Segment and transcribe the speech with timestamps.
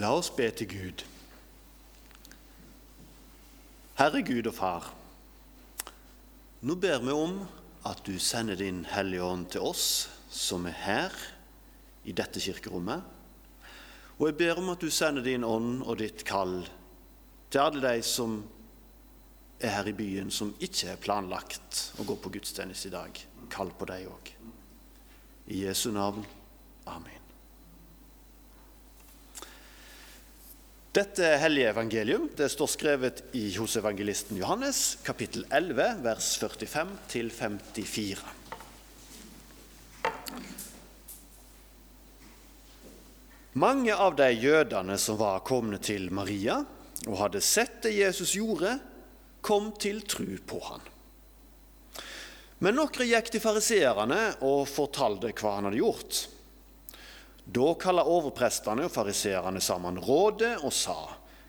[0.00, 1.02] La oss be til Gud.
[3.98, 4.86] Herre Gud og Far,
[6.64, 7.42] nå ber vi om
[7.84, 11.18] at du sender din Hellige Ånd til oss som er her
[12.08, 13.02] i dette kirkerommet.
[14.18, 16.62] Og jeg ber om at du sender din ånd og ditt kall
[17.52, 18.40] til alle de som
[19.60, 23.24] er her i byen, som ikke er planlagt å gå på gudstjeneste i dag.
[23.52, 24.32] Kall på deg òg.
[25.52, 26.24] I Jesu navn.
[26.88, 27.21] Amen.
[30.92, 38.18] Dette hellige evangelium det står skrevet i hos evangelisten Johannes, kapittel 11, vers 45-54.
[43.56, 46.58] Mange av de jødene som var kommet til Maria
[47.06, 48.76] og hadde sett det Jesus gjorde,
[49.40, 50.84] kom til tru på han.
[52.60, 56.26] Men noen gikk til fariseerne og fortalte hva han hadde gjort.
[57.44, 60.98] Da kalte overprestene og fariseerne sammen rådet og sa,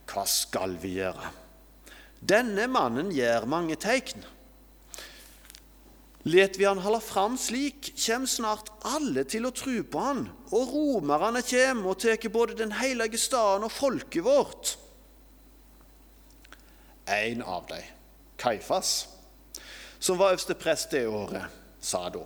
[0.10, 1.30] Hva skal vi gjøre?
[2.24, 4.24] Denne mannen gjør mange tegn.
[6.24, 10.22] Let vi han holde fram slik, kjem snart alle til å tru på han,
[10.56, 14.78] og romerne kjem og tar både den hellige staden og folket vårt.
[17.12, 17.84] En av dem,
[18.40, 19.10] Kaifas,
[20.00, 21.44] som var øverste prest det året,
[21.84, 22.24] sa da,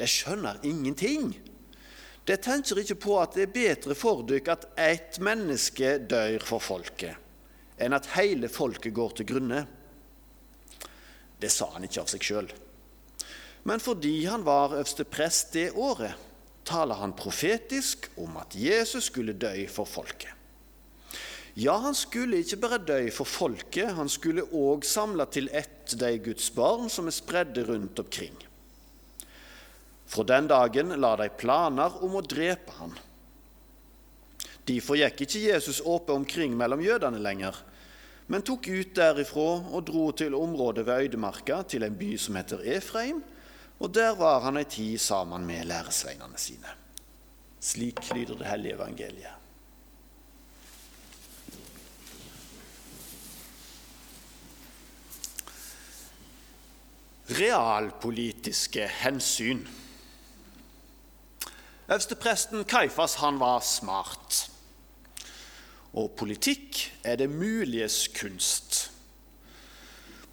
[0.00, 1.34] de skjønner ingenting.
[2.26, 6.62] De tenker ikke på at det er bedre for dere at ett menneske dør for
[6.62, 7.14] folket,
[7.78, 9.62] enn at hele folket går til grunne.
[11.38, 12.48] Det sa han ikke av seg sjøl.
[13.66, 16.14] Men fordi han var øverste prest det året,
[16.66, 20.32] taler han profetisk om at Jesus skulle dø for folket.
[21.56, 26.10] Ja, han skulle ikke bare dø for folket, han skulle òg samle til ett de
[26.20, 28.34] Guds barn som er spredde rundt omkring.
[30.06, 32.94] Fra den dagen la de planer om å drepe han.
[34.66, 37.54] Derfor gikk ikke Jesus åpent omkring mellom jødene lenger,
[38.26, 42.64] men tok ut derifra og dro til området ved øydemarka, til en by som heter
[42.74, 43.22] Efraim,
[43.78, 46.74] og der var han ei tid sammen med læresveinene sine.
[47.60, 49.42] Slik lyder det hellige evangeliet.
[57.36, 59.66] Realpolitiske hensyn.
[61.86, 64.50] Øverstepresten Kaifas han var smart.
[65.94, 68.90] Og politikk er det muliges kunst.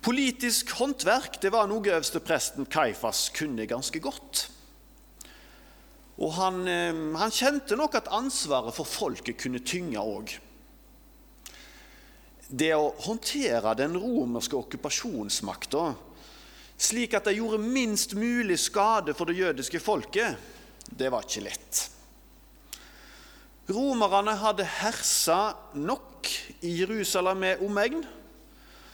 [0.02, 4.48] Politisk håndverk det var noe øverstepresten Kaifas kunne ganske godt.
[6.18, 10.34] Og han, eh, han, kjente nok at ansvaret for folket kunne tynge òg.
[12.50, 15.86] Det å håndtere den romerske okkupasjonsmakta
[16.78, 20.36] slik at de gjorde minst mulig skade for det jødiske folket,
[20.90, 21.84] det var ikke lett.
[23.72, 26.28] Romerne hadde hersa nok
[26.68, 28.04] i Jerusalem med omegn,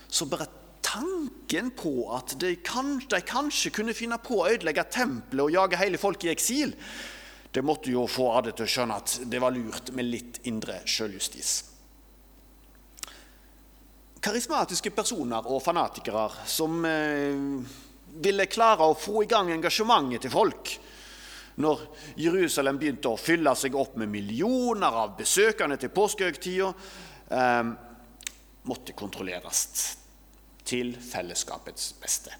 [0.09, 0.49] så bare
[0.85, 5.79] tanken på at de, kan, de kanskje kunne finne på å ødelegge tempelet og jage
[5.81, 6.75] hele folket i eksil,
[7.51, 10.83] det måtte jo få Ade til å skjønne at det var lurt med litt indre
[10.85, 11.53] sjøljustis.
[14.21, 17.39] Karismatiske personer og fanatikere som eh,
[18.21, 20.73] ville klare å få i gang engasjementet til folk,
[21.59, 21.81] når
[22.19, 26.69] Jerusalem begynte å fylle seg opp med millioner av besøkende til påskehøytida,
[27.35, 27.71] eh,
[28.69, 29.65] måtte kontrolleres
[30.63, 32.35] til fellesskapets beste.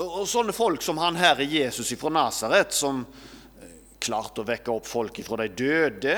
[0.00, 4.72] Og Sånne folk som han her er Jesus fra Nasaret, som eh, klarte å vekke
[4.72, 6.16] opp folk fra de døde,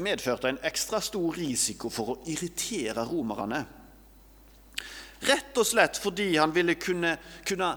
[0.00, 3.64] medførte en ekstra stor risiko for å irritere romerne.
[5.28, 7.74] Rett og slett fordi han ville kunne, kunne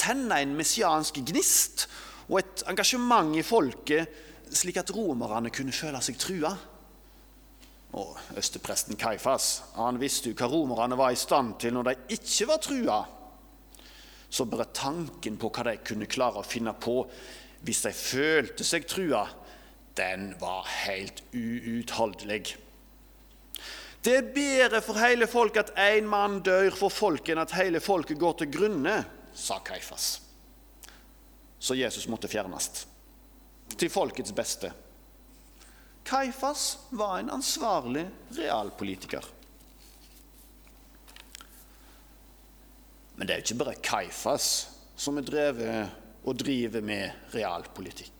[0.00, 1.88] tenne en messiansk gnist
[2.26, 4.10] og et engasjement i folket,
[4.50, 6.52] slik at romerne kunne føle seg trua.
[7.96, 12.48] Og østepresten Kaifas han visste jo hva romerne var i stand til når de ikke
[12.50, 12.98] var trua.
[14.28, 16.98] Så bare tanken på hva de kunne klare å finne på
[17.66, 19.24] hvis de følte seg trua,
[19.96, 22.42] den var helt uutholdelig.
[24.04, 27.80] Det er bedre for hele folket at én mann dør for folket, enn at hele
[27.82, 29.00] folket går til grunne,
[29.34, 30.25] sa Kaifas
[31.58, 32.86] så Jesus måtte fjernes.
[33.76, 34.70] Til folkets beste.
[36.06, 38.06] Kaifas var en ansvarlig
[38.36, 39.24] realpolitiker.
[43.16, 44.50] Men det er jo ikke bare Kaifas
[44.96, 48.12] som er drevet og driver med realpolitikk.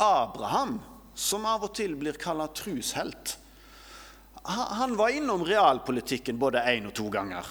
[0.00, 0.78] Abraham,
[1.14, 3.36] som av og til blir kalt trushelt,
[4.42, 7.46] han var innom realpolitikken både én og to ganger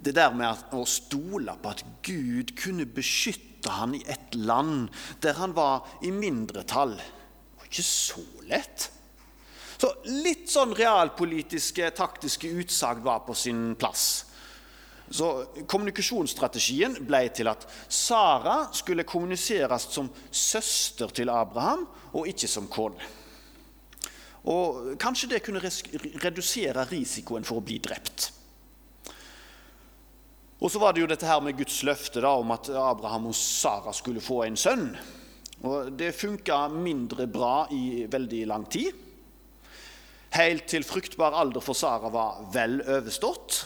[0.00, 4.88] det der med å stole på at Gud kunne beskytte han i et land
[5.20, 6.96] der han var i mindretall.
[7.66, 8.88] Ikke så lett.
[9.80, 9.92] Så
[10.24, 14.26] litt sånn realpolitiske, taktiske utsagn var på sin plass.
[15.10, 15.28] Så
[15.66, 23.08] Kommunikasjonsstrategien ble til at Sara skulle kommuniseres som søster til Abraham, og ikke som kone.
[24.50, 28.30] Og Kanskje det kunne redusere risikoen for å bli drept.
[30.60, 33.36] Og så var det jo dette her med Guds løfte da, om at Abraham og
[33.36, 34.90] Sara skulle få en sønn.
[35.64, 38.92] Og Det funka mindre bra i veldig lang tid.
[40.36, 43.64] Helt til fruktbar alder for Sara var vel overstått.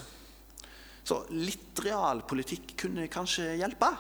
[1.05, 3.91] Så litt realpolitikk kunne kanskje hjelpe.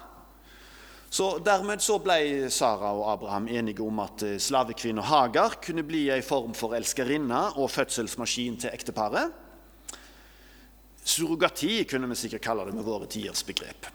[1.11, 6.25] Så Dermed så ble Sara og Abraham enige om at slavekvinna Hagar kunne bli en
[6.27, 9.35] form for elskerinne og fødselsmaskin til ekteparet.
[11.15, 13.87] Surrogati kunne vi sikkert kalle det med våre tiders begrep.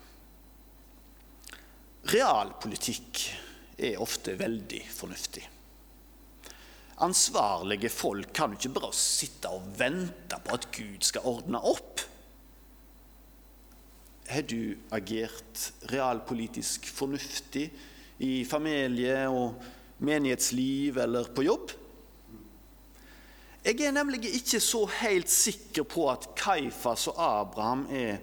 [2.07, 3.23] Realpolitikk
[3.75, 5.43] er ofte veldig fornuftig.
[7.03, 12.05] Ansvarlige folk kan jo ikke bare sitte og vente på at Gud skal ordne opp.
[14.29, 17.67] Har du agert realpolitisk fornuftig
[18.23, 19.59] i familie og
[20.07, 21.75] menighetsliv eller på jobb?
[23.63, 28.21] Jeg er nemlig ikke så helt sikker på at Kaifas og Abraham er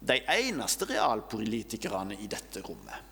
[0.00, 3.08] de eneste realpolitikerne i dette rommet.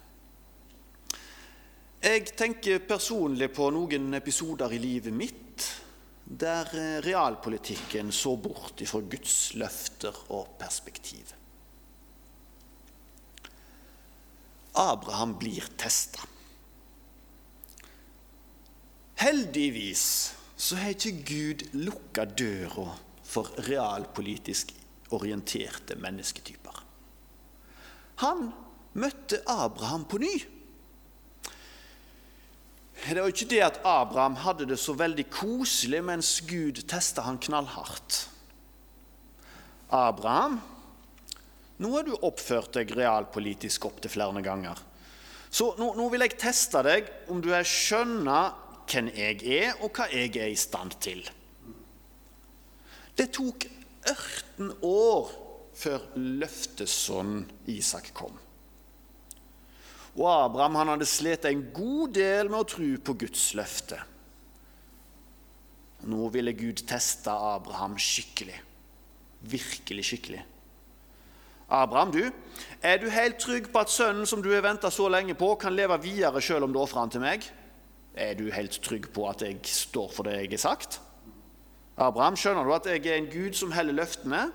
[1.98, 5.66] Jeg tenker personlig på noen episoder i livet mitt
[6.28, 6.70] der
[7.04, 11.34] realpolitikken så bort ifra Guds løfter og perspektiv.
[14.78, 16.22] Abraham blir testa.
[19.18, 22.90] Heldigvis så har ikke Gud lukka døra
[23.22, 24.72] for realpolitisk
[25.14, 26.80] orienterte mennesketyper.
[28.24, 28.48] Han
[28.98, 30.32] møtte Abraham på ny.
[32.98, 37.38] Det var ikke det at Abraham hadde det så veldig koselig mens Gud testa han
[37.38, 38.24] knallhardt.
[39.94, 40.58] Abraham,
[41.78, 44.82] nå har du oppført deg realpolitisk opptil flere ganger.
[45.48, 48.40] Så nå, nå, vil jeg teste deg om du har skjønna
[48.88, 51.22] hvem jeg er, og hva jeg er i stand til.
[53.18, 53.66] Det tok
[54.06, 55.32] 18 år
[55.78, 58.36] før løftesønnen Isak kom.
[60.18, 63.98] Og Abraham han hadde slitt en god del med å tro på Guds løfte.
[66.08, 68.56] Nå ville Gud teste Abraham skikkelig.
[69.50, 70.42] Virkelig skikkelig.
[71.68, 72.22] Abraham, du,
[72.80, 75.74] er du helt trygg på at sønnen som du har venta så lenge på, kan
[75.76, 77.44] leve videre selv om du ofrer han til meg?
[78.14, 81.00] Er du helt trygg på at jeg står for det jeg har sagt?
[81.98, 84.48] Abraham, skjønner du at jeg er en gud som heller løftene?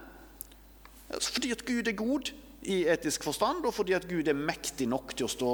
[1.19, 2.31] Fordi at Gud er god
[2.63, 5.53] i etisk forstand, og fordi at Gud er mektig nok til å stå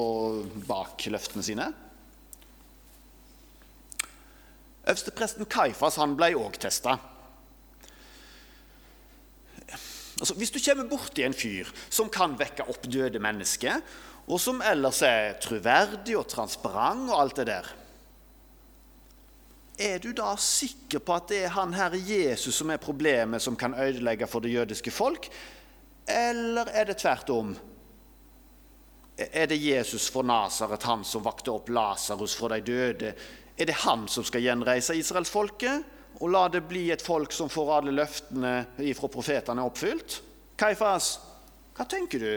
[0.69, 1.69] bak løftene sine.
[4.90, 6.95] Øverstepresten Kaifas han ble òg testa.
[10.19, 13.81] Altså, hvis du kommer borti en fyr som kan vekke opp døde mennesker,
[14.30, 17.69] og som ellers er troverdig og transparent og alt det der
[19.80, 23.56] er du da sikker på at det er han herre Jesus som er problemet som
[23.56, 25.30] kan ødelegge for det jødiske folk?
[26.10, 27.54] Eller er det tvert om?
[29.20, 33.14] Er det Jesus fra Nasaret, han som vakte opp Lasarus fra de døde?
[33.56, 37.71] Er det han som skal gjenreise israelsfolket og la det bli et folk som får
[37.78, 38.54] alle løftene
[38.98, 40.19] fra profetene oppfylt?
[40.59, 41.14] Kaifas,
[41.76, 42.33] hva tenker du?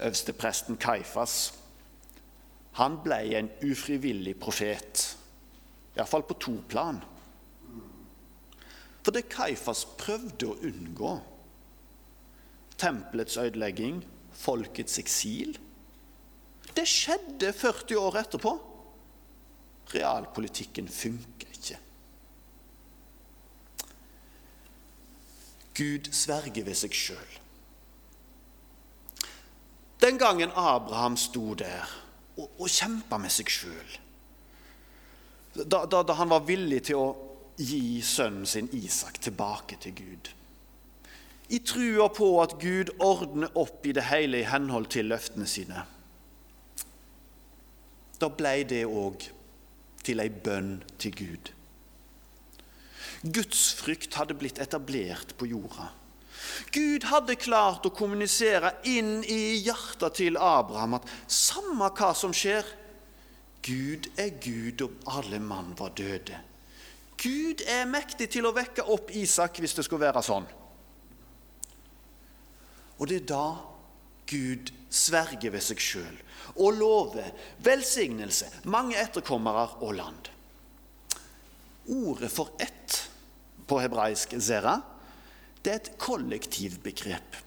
[0.00, 1.59] Øverstepresten Kaifas
[2.78, 5.04] han ble en ufrivillig profet,
[5.96, 7.00] iallfall på to plan.
[9.00, 11.12] For det Kaifas prøvde å unngå,
[12.80, 14.00] tempelets ødelegging,
[14.40, 15.56] folkets eksil,
[16.76, 18.52] det skjedde 40 år etterpå.
[19.90, 21.78] Realpolitikken funker ikke.
[25.80, 27.36] Gud sverger ved seg sjøl.
[30.00, 31.90] Den gangen Abraham sto der
[32.36, 33.96] og, og kjempa med seg sjøl.
[35.54, 37.08] Da, da, da, han var villig til å
[37.60, 40.30] gi sønnen sin Isak tilbake til Gud.
[41.50, 45.82] I trua på at Gud ordner opp i det hele i henhold til løftene sine.
[48.20, 49.26] Da ble det òg
[50.06, 51.50] til ei bønn til Gud.
[53.20, 55.90] Guds frykt hadde blitt etablert på jorda.
[56.74, 62.76] Gud hadde klart å kommunisere inn i hjertet til Abraham at samme hva som skjer
[63.60, 66.38] Gud er Gud, og alle mann var døde.
[67.20, 70.46] Gud er mektig til å vekke opp Isak hvis det skulle være sånn.
[73.00, 73.44] Og det er da
[74.30, 76.16] Gud sverger ved seg sjøl
[76.60, 77.28] og lover
[77.62, 80.30] velsignelse, mange etterkommere og land.
[81.90, 82.96] Ordet for ett
[83.70, 84.78] på hebraisk zera,
[85.62, 87.38] det er et kollektivbegrep.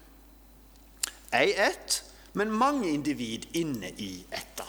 [1.34, 2.02] Ei ett,
[2.38, 4.66] men mange individ inne i etta.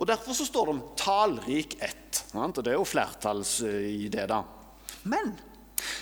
[0.00, 2.24] Og Derfor så står det om talrik ett.
[2.32, 4.42] og Det er jo flertalls i det, da.
[5.02, 5.34] Men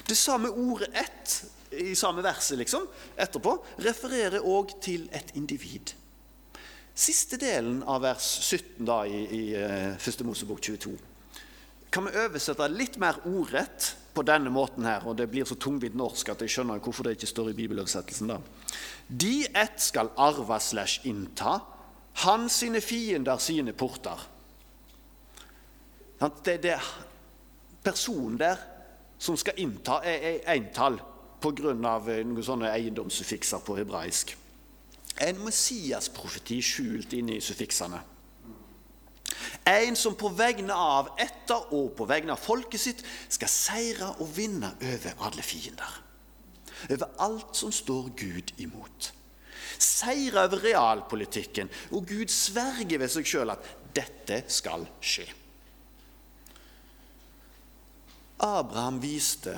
[0.07, 5.93] det samme ordet ett i samme verset liksom, etterpå refererer òg til et individ.
[6.95, 10.97] Siste delen av vers 17 da, i, i uh, Første Mosebok 22
[11.91, 15.97] kan vi oversette litt mer ordrett på denne måten her, og det blir så tungvint
[15.99, 18.33] norsk at jeg skjønner hvorfor det ikke står i bibeloversettelsen.
[19.09, 21.61] De ett skal arve slash innta,
[22.25, 24.25] han sine fiender sine porter.
[26.19, 26.75] Det, det
[27.85, 28.59] personen der
[29.23, 30.99] som skal innta, er entall
[31.39, 31.73] pga.
[32.11, 34.35] Eh, noen sånne eiendomssuffikser på hebraisk.
[35.23, 38.01] En Messias-profeti skjult inne i suffiksene.
[39.69, 44.31] En som på vegne av etter og på vegne av folket sitt skal seire og
[44.37, 45.99] vinne over alle fiender.
[46.89, 49.13] Over alt som står Gud imot.
[49.79, 55.27] Seire over realpolitikken, og Gud sverger ved seg sjøl at dette skal skje.
[58.39, 59.57] Abraham viste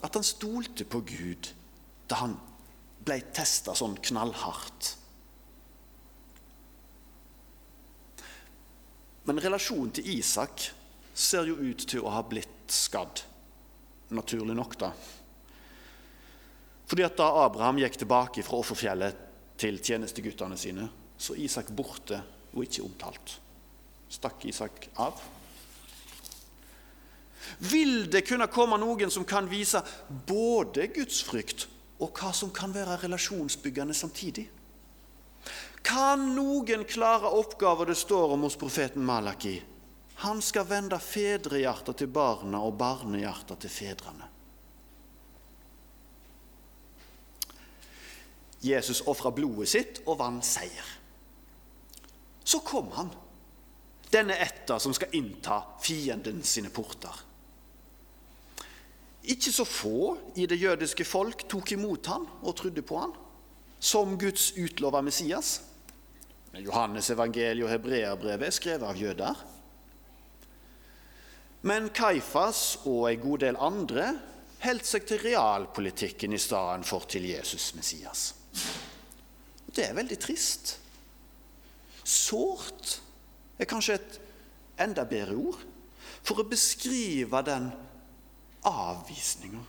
[0.00, 1.50] at han stolte på Gud
[2.08, 2.36] da han
[3.04, 4.94] ble testa sånn knallhardt.
[9.30, 10.64] Men relasjonen til Isak
[11.14, 13.22] ser jo ut til å ha blitt skadd.
[14.10, 14.90] Naturlig nok, da.
[16.90, 19.20] Fordi at Da Abraham gikk tilbake fra offerfjellet
[19.60, 22.18] til tjenesteguttene sine, så Isak borte
[22.50, 23.36] og ikke omtalt.
[24.10, 25.20] Stakk Isak av?
[27.70, 29.78] Vil det kunne komme noen som kan vise
[30.26, 31.68] både gudsfrykt
[32.02, 34.48] og hva som kan være relasjonsbyggende samtidig?
[35.82, 39.56] Kan noen klare oppgaver det står om hos profeten Malaki?
[40.20, 44.28] Han skal vende fedrehjertet til barna og barnehjertet til fedrene.
[48.60, 50.90] Jesus ofra blodet sitt og vant seier.
[52.44, 53.08] Så kom han,
[54.12, 57.14] denne etta som skal innta fienden sine porter.
[59.32, 63.12] Ikke så få i det jødiske folk tok imot han og trodde på han
[63.80, 65.60] som Guds utlova Messias.
[66.58, 69.44] Johannes evangeliet og hebreerbrevet er skrevet av jøder.
[71.62, 74.06] Men Kaifas og en god del andre
[74.64, 78.24] holdt seg til realpolitikken i stedet for til Jesus Messias.
[79.70, 80.74] Det er veldig trist.
[82.02, 82.96] Sårt
[83.60, 84.18] er kanskje et
[84.80, 85.60] enda bedre ord
[86.26, 87.70] for å beskrive den
[88.66, 89.62] avvisninga.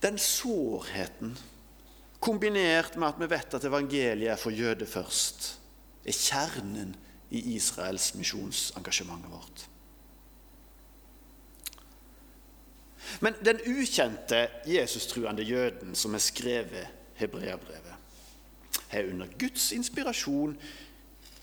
[0.00, 1.34] Den sårheten,
[2.20, 5.56] kombinert med at vi vet at evangeliet er for jøder først,
[6.04, 6.94] er kjernen
[7.30, 9.66] i Israels misjonsengasjementet vårt.
[13.20, 16.86] Men den ukjente Jesus-truende jøden som har skrevet
[17.18, 17.96] hebreabrevet,
[18.90, 20.54] har under Guds inspirasjon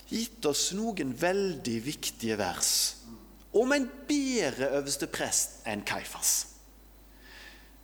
[0.08, 2.72] gitt oss noen veldig viktige vers
[3.56, 6.57] om en bedre øverste prest enn Kaifas.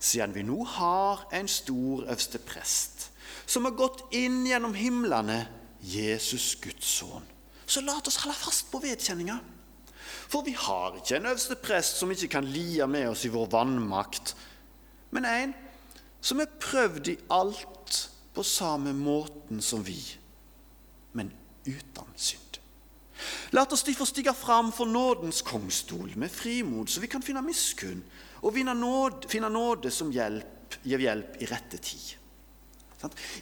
[0.05, 3.09] Siden vi nå har en stor øverste prest
[3.47, 5.45] som har gått inn gjennom himlene,
[5.85, 7.25] Jesus Guds sønn,
[7.67, 9.37] så la oss holde fast på vedkjenninga.
[10.33, 13.51] For vi har ikke en øverste prest som ikke kan lie med oss i vår
[13.53, 14.35] vannmakt,
[15.13, 15.53] men en
[16.25, 17.99] som er prøvd i alt
[18.35, 19.99] på samme måten som vi,
[21.13, 21.33] men
[21.69, 22.44] uten synd.
[23.55, 28.03] La oss derfor stige fram for nådens kongstol med frimod, så vi kan finne miskunn
[28.43, 32.17] og nåde, finne nåde som hjelp, gir hjelp i rette tid.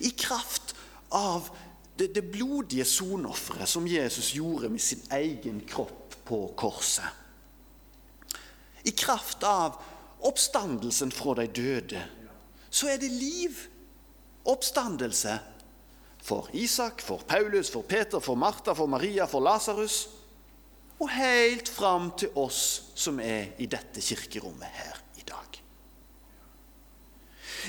[0.01, 0.75] I kraft
[1.09, 1.49] av
[1.97, 7.09] det, det blodige sonofferet som Jesus gjorde med sin egen kropp på korset.
[8.85, 9.81] I kraft av
[10.21, 12.03] oppstandelsen fra de døde,
[12.71, 13.57] så er det liv,
[14.45, 15.39] oppstandelse,
[16.23, 20.09] for Isak, for Paulus, for Peter, for Martha, for Maria, for Lasarus.
[21.03, 25.59] Og helt fram til oss som er i dette kirkerommet her i dag.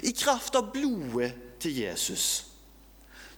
[0.05, 1.33] I kraft av blodet
[1.63, 2.49] til Jesus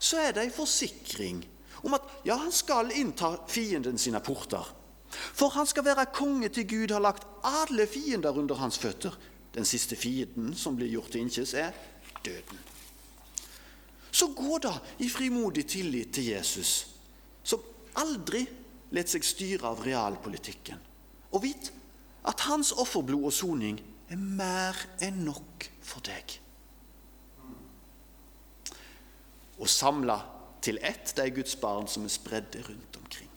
[0.06, 1.40] så er det en forsikring
[1.88, 4.68] om at ja, han skal innta fienden sine porter.
[5.10, 9.16] For han skal være konge til Gud har lagt alle fiender under hans føtter.
[9.56, 11.72] Den siste fienden som blir gjort til innkjes, er
[12.26, 12.75] døden.
[14.16, 14.72] Så gå da
[15.04, 16.72] i frimodig tillit til Jesus,
[17.44, 17.64] som
[18.00, 18.46] aldri
[18.96, 20.80] lar seg styre av realpolitikken.
[21.36, 21.74] Og vit
[22.26, 26.40] at hans offerblod og soning er mer enn nok for deg.
[29.60, 30.20] og samle
[30.62, 33.30] til ett de Guds barn som er spredde rundt omkring.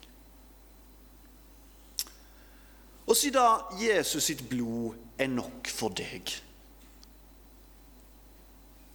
[3.07, 6.35] Og siden Jesus sitt blod er nok for deg,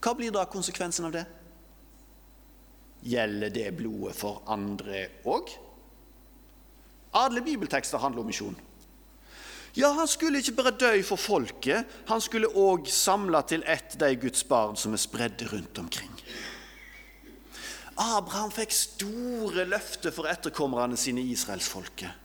[0.05, 1.25] hva blir da konsekvensen av det?
[3.05, 5.53] Gjelder det blodet for andre òg?
[7.15, 8.57] Alle bibeltekster handler om misjon.
[9.75, 14.13] Ja, han skulle ikke bare dø for folket, han skulle òg samle til ett de
[14.23, 16.13] Guds barn som er spredde rundt omkring.
[17.99, 22.23] Abraham fikk store løfter for etterkommerne sine i israelsfolket.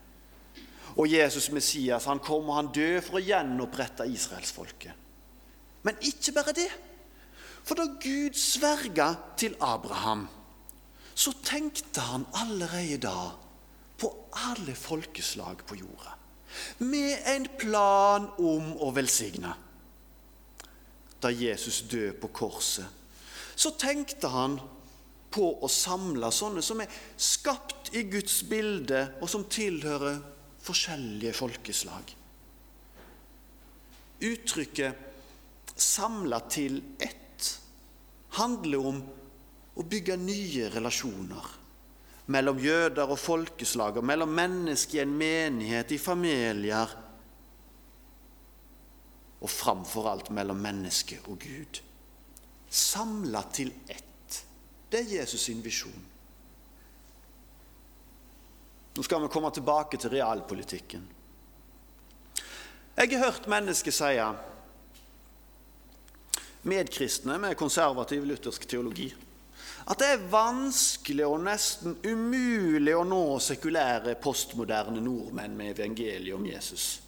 [0.97, 4.93] Og Jesus Messias han kom og han døde for å gjenopprette israelsfolket.
[5.85, 6.69] Men ikke bare det.
[7.63, 10.25] For da Gud sverga til Abraham,
[11.19, 13.31] så tenkte han allerede da
[13.99, 14.07] på
[14.47, 16.13] alle folkeslag på jorda.
[16.77, 19.51] Med en plan om å velsigne.
[21.19, 22.87] Da Jesus døde på korset,
[23.59, 24.55] så tenkte han
[25.29, 30.23] på å samle sånne som er skapt i Guds bilde, og som tilhører
[30.63, 32.15] forskjellige folkeslag.
[34.23, 35.05] Uttrykket
[35.75, 37.57] 'samla til ett'
[38.39, 39.03] handler om
[39.79, 41.55] å bygge nye relasjoner
[42.29, 46.91] mellom jøder og folkeslag, og mellom mennesker i en menighet, i familier,
[49.39, 51.79] og framfor alt mellom menneske og Gud.
[52.69, 54.41] Samla til ett.
[54.91, 56.05] Det er Jesus sin visjon.
[58.97, 61.07] Nå skal vi komme tilbake til realpolitikken.
[62.99, 64.11] Jeg har hørt mennesker si,
[66.67, 69.07] medkristne med konservativ luthersk teologi,
[69.89, 76.45] at det er vanskelig og nesten umulig å nå sekulære, postmoderne nordmenn med evangeliet om
[76.45, 76.99] Jesus.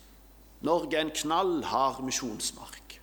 [0.65, 2.97] Norge er en knallhard misjonsmark.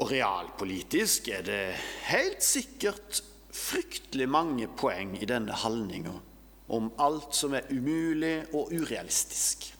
[0.00, 1.62] Og realpolitisk er det
[2.10, 6.14] helt sikkert fryktelig mange poeng i denne holdninga
[6.70, 9.72] om alt som er umulig og urealistisk.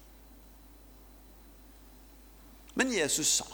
[2.75, 3.47] Men Jesus sa,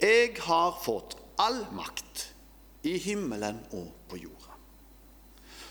[0.00, 2.28] 'Jeg har fått all makt
[2.86, 4.56] i himmelen og på jorda.'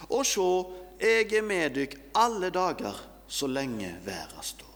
[0.10, 0.50] Og sjå,
[1.02, 4.76] jeg er med dykk alle dager så lenge verda står.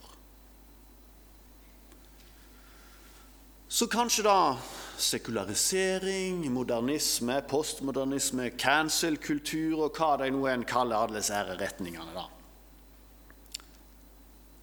[3.69, 4.57] Så kanskje da
[4.99, 12.11] sekularisering, modernisme, postmodernisme, cancel-kultur og hva de nå enn kaller alle disse retningene.
[12.15, 12.25] da.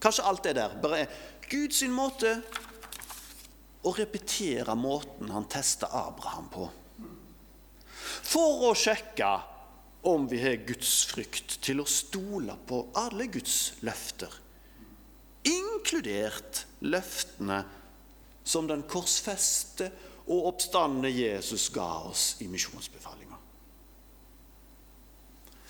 [0.02, 1.06] Kanskje alt det der bare er
[1.50, 2.42] Guds måte
[3.87, 6.66] å repetere måten han testa Abraham på.
[8.27, 9.29] For å sjekke
[10.07, 14.31] om vi har Guds frykt til å stole på alle Guds løfter,
[15.46, 17.62] inkludert løftene
[18.46, 19.90] som den korsfeste
[20.27, 23.38] og oppstandende Jesus ga oss i misjonsbefalinga.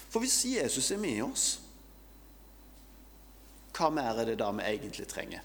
[0.08, 1.46] For hvis Jesus er med oss,
[3.76, 5.44] hva mer er det da vi egentlig trenger?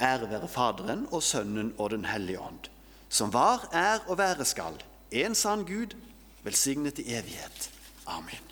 [0.00, 2.70] Ære være Faderen og Sønnen og Den hellige ånd,
[3.08, 4.76] som var, er og være skal,
[5.10, 5.96] en sann Gud,
[6.42, 7.70] velsignet i evighet.
[8.06, 8.47] Amen.